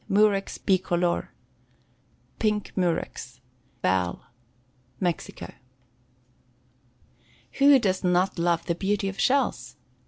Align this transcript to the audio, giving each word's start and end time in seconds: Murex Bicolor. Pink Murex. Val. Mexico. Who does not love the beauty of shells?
Murex 0.09 0.57
Bicolor. 0.57 1.27
Pink 2.39 2.75
Murex. 2.75 3.39
Val. 3.83 4.25
Mexico. 4.99 5.53
Who 7.59 7.77
does 7.77 8.03
not 8.03 8.39
love 8.39 8.65
the 8.65 8.73
beauty 8.73 9.09
of 9.09 9.19
shells? 9.19 9.75